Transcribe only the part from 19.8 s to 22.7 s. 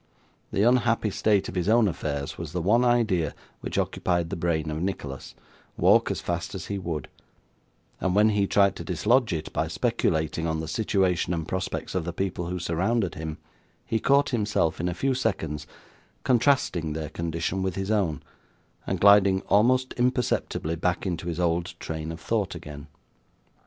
imperceptibly back into his old train of thought